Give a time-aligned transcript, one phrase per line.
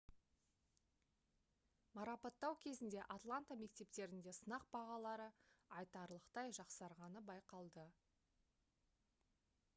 [1.97, 5.29] марапаттау кезінде атланта мектептерінде сынақ бағалары
[5.83, 7.85] айтарлықтай жақсарғаны байқалды